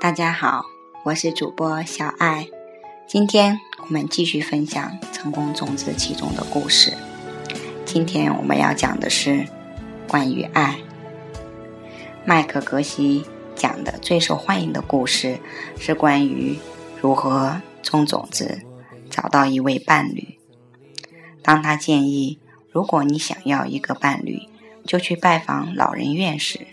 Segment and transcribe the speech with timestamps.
[0.00, 0.64] 大家好，
[1.04, 2.48] 我是主播小爱。
[3.06, 6.94] 今天我们继续分享《成功种子》其中的故事。
[7.84, 9.46] 今天我们要讲的是
[10.08, 10.78] 关于爱。
[12.24, 15.38] 麦克格西讲的最受欢迎的故事
[15.78, 16.58] 是关于
[16.98, 18.62] 如何种种子，
[19.10, 20.38] 找到一位伴侣。
[21.42, 22.38] 当他建议，
[22.70, 24.48] 如果你想要一个伴侣，
[24.86, 26.66] 就去拜访老人院时，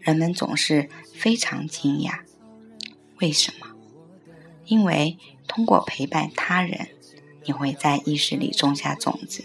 [0.00, 2.20] 人们总是非常惊讶。
[3.22, 3.68] 为什么？
[4.66, 6.88] 因为通过陪伴他人，
[7.44, 9.44] 你会在意识里种下种子，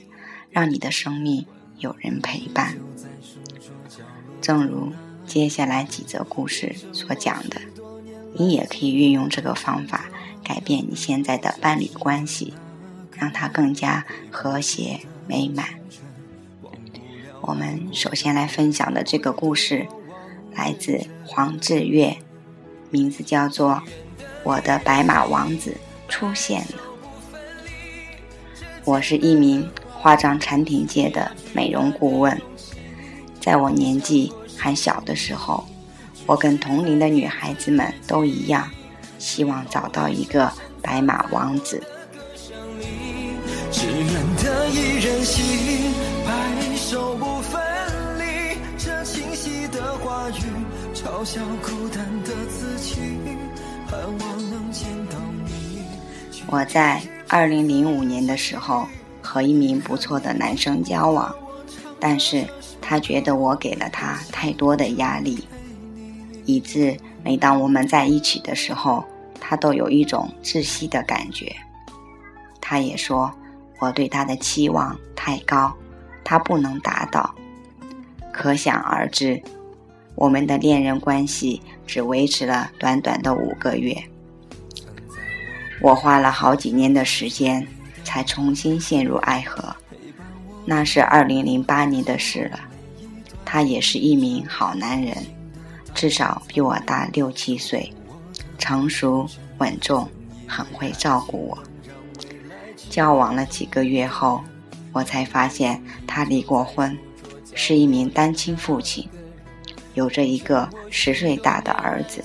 [0.50, 1.45] 让你的生命
[1.77, 2.76] 有人陪伴。
[4.41, 4.94] 正如
[5.27, 7.62] 接下来几则故事所讲的，
[8.34, 10.09] 你也可以运用这个方法
[10.44, 12.55] 改变你现在的伴侣关系，
[13.16, 15.80] 让它更加和谐美满。
[17.41, 19.86] 我们首先来分享的这个故事，
[20.56, 22.17] 来自黄志月。
[22.90, 23.72] 名字叫做
[24.44, 25.76] 《我的白马王子
[26.08, 26.78] 出现了》。
[28.86, 32.42] 我是一名化妆产品界的美容顾问。
[33.42, 35.66] 在我年纪还小的时候，
[36.26, 38.70] 我跟同龄的女孩子们都一样，
[39.20, 41.84] 希望找到一个白马王子。
[48.78, 50.34] 这清晰的话语
[51.08, 52.95] 嘲笑孤单的自己，
[53.88, 55.81] 盼望能见到你。
[56.47, 58.86] 我在二零零五年的时候
[59.22, 61.33] 和一名不错的男生交往，
[61.97, 62.45] 但是
[62.81, 65.47] 他觉得我给了他太多的压力，
[66.44, 69.02] 以致每当我们在一起的时候，
[69.39, 71.55] 他都有一种窒息的感觉。
[72.59, 73.33] 他也说
[73.80, 75.73] 我对他的期望太高，
[76.25, 77.33] 他不能达到，
[78.33, 79.41] 可想而知。
[80.18, 83.96] 我们的恋人关系只维持了短短的五个月，
[85.80, 87.66] 我花了好几年的时间
[88.03, 89.75] 才重新陷入爱河，
[90.66, 92.59] 那是二零零八年的事了。
[93.46, 95.16] 他也是一名好男人，
[95.94, 97.94] 至少比我大六七岁，
[98.58, 100.09] 成熟稳重，
[100.47, 101.56] 很会照顾我。
[102.90, 104.41] 交往了几个月后，
[104.91, 106.97] 我才发现他离过婚，
[107.53, 109.08] 是一名单亲父亲。
[109.97, 112.24] 有着一个十岁大的儿子，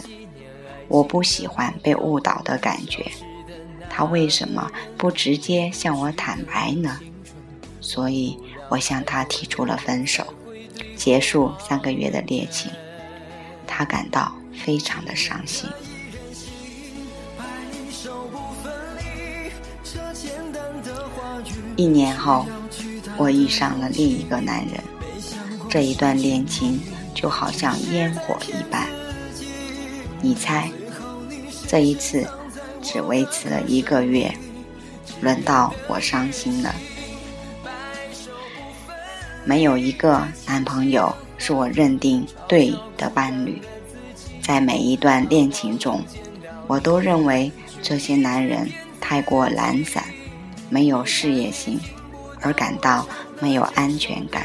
[0.89, 3.11] 我不喜欢被误导的感觉。
[3.89, 7.01] 他为什么不直接向我坦白呢？
[7.81, 8.39] 所以
[8.69, 10.23] 我向他提出了分手，
[10.97, 12.71] 结束三个月的恋情。
[13.67, 15.71] 他感到非常的伤心。
[21.77, 22.45] 一年后，
[23.17, 24.75] 我遇上了另一个男人，
[25.71, 26.79] 这一段恋情。
[27.23, 28.89] 就好像烟火一般，
[30.21, 30.69] 你猜，
[31.69, 32.27] 这一次
[32.83, 34.35] 只维持了一个月，
[35.21, 36.75] 轮到我伤心了。
[39.45, 43.63] 没有一个男朋友是我认定对的伴侣，
[44.43, 46.03] 在每一段恋情中，
[46.67, 48.69] 我都认为这些男人
[49.01, 50.03] 太过懒散，
[50.69, 51.79] 没有事业心，
[52.41, 53.07] 而感到
[53.39, 54.45] 没有安全感。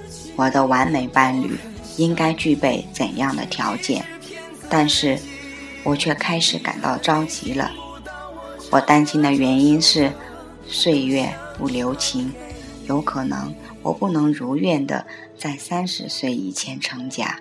[0.41, 1.55] 我的完美伴侣
[1.97, 4.03] 应该具备怎样的条件？
[4.67, 5.19] 但是，
[5.83, 7.71] 我却开始感到着急了。
[8.71, 10.11] 我担心的原因是，
[10.65, 12.33] 岁月不留情，
[12.87, 13.53] 有可能
[13.83, 15.05] 我不能如愿的
[15.37, 17.39] 在三十岁以前成家。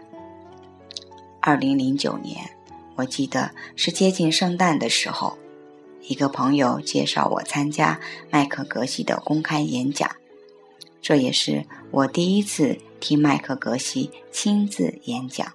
[1.41, 2.51] 二零零九年，
[2.97, 5.39] 我记得是接近圣诞的时候，
[6.03, 7.99] 一个朋友介绍我参加
[8.29, 10.11] 麦克格西的公开演讲。
[11.01, 15.53] 这也是我第一次听麦克格西亲自演讲。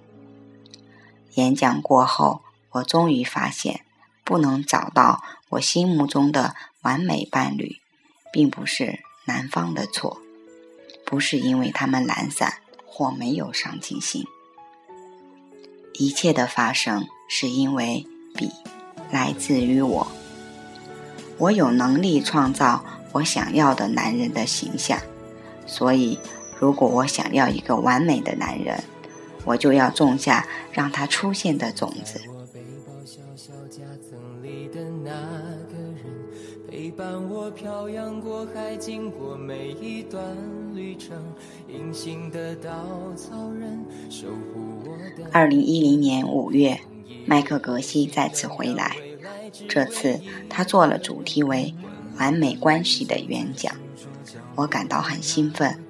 [1.36, 3.82] 演讲过后，我终于发现，
[4.24, 7.80] 不能找到我心目中的完美伴侣，
[8.34, 10.20] 并不是男方的错，
[11.06, 12.56] 不是因为他们懒散
[12.86, 14.26] 或没有上进心。
[15.94, 18.52] 一切的发生是因为比
[19.12, 20.08] 来自于我，
[21.38, 22.84] 我有能力创造
[23.14, 25.00] 我想要的男人的形象。
[25.68, 26.20] 所以，
[26.60, 28.84] 如果我想要一个完美的男人，
[29.44, 32.22] 我就要种下让他出现的种子。
[36.68, 40.24] 陪伴我漂洋过海，经过每一段
[40.74, 41.16] 旅程。
[41.68, 42.70] 隐形的稻
[43.16, 44.98] 草人守护我。
[45.32, 46.80] 二零一零年五月，
[47.26, 48.98] 麦克格西再次回来，
[49.70, 50.20] 这次
[50.50, 51.74] 他做了主题为
[52.18, 53.74] “完美关系”的演讲，
[54.56, 55.85] 我感到很兴奋。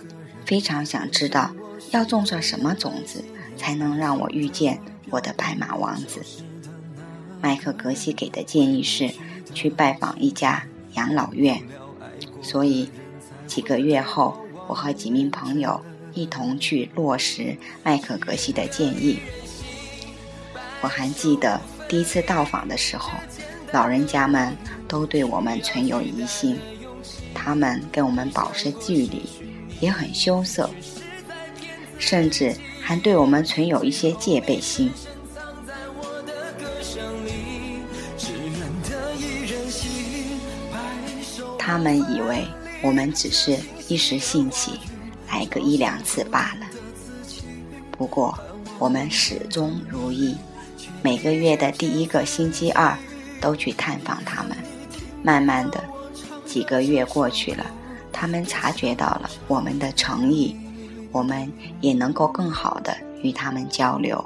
[0.46, 1.52] 非常想知道
[1.92, 3.24] 要种上什么种子，
[3.58, 6.22] 才能让我遇见我的白马王子。
[7.42, 9.12] 麦克格西给的建议是
[9.54, 10.64] 去拜访一家
[10.94, 11.62] 养老院，
[12.42, 12.90] 所以
[13.48, 14.38] 几个月后，
[14.68, 15.82] 我和几名朋友
[16.14, 19.20] 一同去落实麦克格西的建议。
[20.82, 23.12] 我还记得第一次到访的时候，
[23.72, 24.56] 老人家们
[24.88, 26.58] 都对我们存有疑心，
[27.34, 29.24] 他们跟我们保持距离，
[29.80, 30.70] 也很羞涩，
[31.98, 34.92] 甚至还对我们存有一些戒备心。
[41.58, 42.46] 他们以为
[42.82, 43.58] 我们只是
[43.88, 44.80] 一时兴起，
[45.28, 46.68] 来个一两次罢了。
[47.92, 48.38] 不过，
[48.78, 50.36] 我们始终如一，
[51.02, 52.96] 每个月的第一个星期二
[53.42, 54.56] 都去探访他们。
[55.24, 55.84] 慢慢的，
[56.46, 57.66] 几个月过去了，
[58.18, 60.56] 他们察觉到了我们的诚意，
[61.12, 61.52] 我们
[61.82, 64.24] 也能够更好的与他们交流。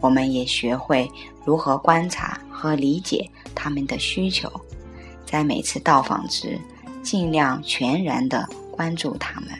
[0.00, 1.08] 我们也学会
[1.44, 4.50] 如何观察和理解他们的需求。
[5.24, 6.58] 在每次到访时，
[7.00, 9.50] 尽量全然的关注他们。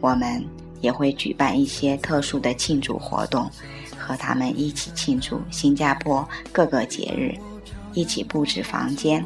[0.00, 0.44] 我们
[0.80, 3.48] 也会举办一些特殊的庆祝活动，
[3.96, 7.38] 和他们一起庆祝新加坡各个节日，
[7.94, 9.24] 一起布置房间、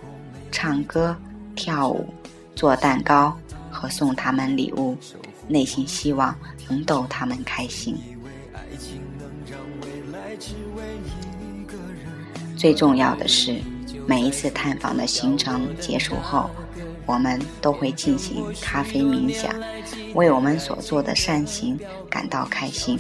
[0.63, 1.17] 唱歌、
[1.57, 2.07] 跳舞、
[2.55, 3.37] 做蛋糕
[3.69, 4.97] 和送他们礼物，
[5.49, 6.33] 内心希望
[6.69, 7.99] 能逗他们开心。
[12.57, 13.61] 最重要的是。
[14.07, 16.49] 每一次探访的行程结束后，
[17.07, 19.53] 我们都会进行咖啡冥想，
[20.15, 21.77] 为我们所做的善行
[22.09, 22.97] 感到开心。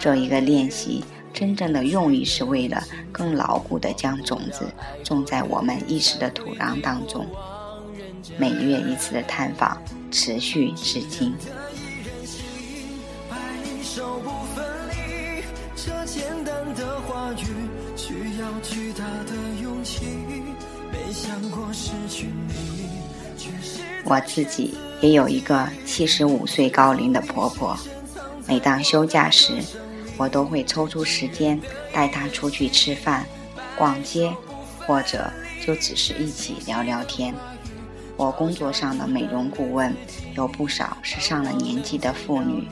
[0.00, 1.04] 这一个练习
[1.36, 4.66] 真正的用意是为了更牢固地将种子
[5.04, 7.26] 种在我们意识的土壤当中。
[8.38, 9.76] 每月一次的探访
[10.10, 11.34] 持续至今。
[24.04, 27.76] 我自己也有一个七十五岁高龄的婆婆，
[28.46, 29.52] 每当休假时，
[30.16, 31.60] 我都会抽出时间
[31.92, 33.26] 带她出去吃饭、
[33.76, 34.32] 逛街，
[34.86, 35.30] 或者
[35.64, 37.34] 就只是一起聊聊天。
[38.16, 39.94] 我工作上的美容顾问
[40.34, 42.66] 有不少是上了年纪的妇女，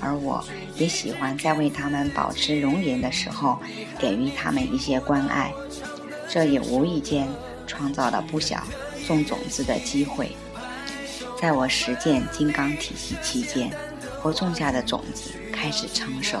[0.00, 0.44] 而我
[0.76, 3.60] 也喜欢在为她们保持容颜的时候
[3.98, 5.52] 给予她们一些关爱，
[6.28, 7.28] 这也无意间
[7.66, 8.60] 创造了不小
[9.06, 10.32] 种种子的机会。
[11.40, 13.70] 在我实践金刚体系期间，
[14.24, 16.40] 我种下的种子开始成熟，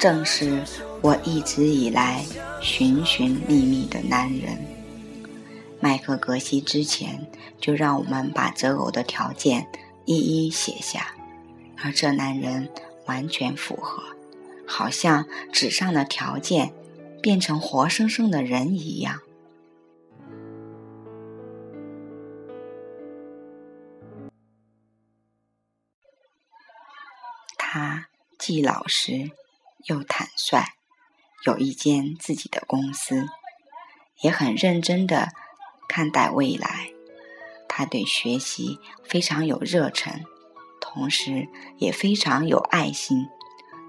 [0.00, 0.64] 正是
[1.02, 2.24] 我一直以来
[2.62, 4.56] 寻寻觅觅的男人。
[5.78, 7.30] 麦克格西之前
[7.60, 9.66] 就让我们把择偶的条件
[10.06, 11.14] 一一写下，
[11.82, 12.70] 而这男人
[13.04, 14.02] 完全符合，
[14.66, 16.72] 好像纸上的条件
[17.20, 19.20] 变成活生生的人一样。
[27.58, 28.06] 他
[28.38, 29.30] 既老实
[29.84, 30.64] 又坦率，
[31.46, 33.28] 有一间自己的公司，
[34.22, 35.28] 也很认真的
[35.88, 36.90] 看待未来。
[37.68, 40.24] 他对学习非常有热忱，
[40.80, 43.26] 同时也非常有爱心，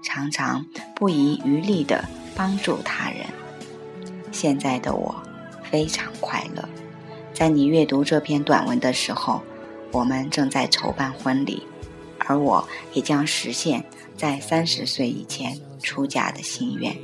[0.02, 3.26] 常常不遗余力的帮助他人。
[4.30, 5.22] 现在的我
[5.70, 6.66] 非常快乐。
[7.34, 9.42] 在你阅读这篇短文的时候，
[9.90, 11.66] 我们正在筹办婚礼。
[12.26, 13.84] 而我也将实现，
[14.16, 16.96] 在三十岁以前出嫁的心愿。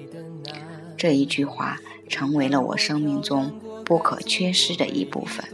[0.96, 3.52] 这一句话成为了我生命中
[3.84, 5.44] 不可缺失的一部分。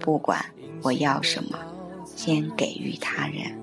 [0.00, 0.44] 不管
[0.82, 1.58] 我要什么，
[2.16, 3.56] 先给予他人。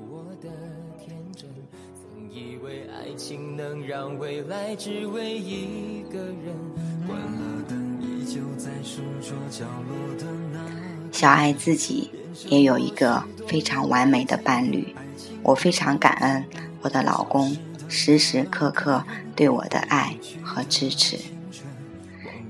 [11.11, 12.11] 小爱自己
[12.47, 14.95] 也有一个非常完美的伴侣，
[15.43, 16.45] 我非常感恩
[16.81, 19.03] 我的老公时时刻刻
[19.35, 21.17] 对我的爱和支持。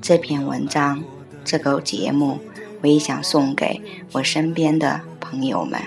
[0.02, 1.04] 这篇文章，
[1.44, 2.40] 这个节目，
[2.82, 5.82] 我也想送给我身边的朋友们，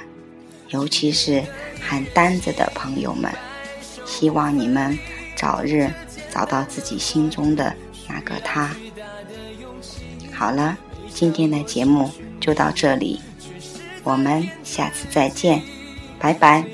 [0.71, 1.43] 尤其是
[1.81, 3.31] 还单着的朋友们，
[4.05, 4.99] 希望你们
[5.37, 5.89] 早日
[6.31, 7.75] 找到自己心中的
[8.09, 8.75] 那个他。
[10.33, 10.77] 好了，
[11.13, 13.21] 今天的节目就到这里。
[14.09, 15.63] 我们下次再见，
[16.19, 16.65] 拜拜。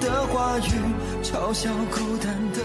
[0.00, 0.72] 的话语，
[1.22, 2.61] 嘲笑孤单的。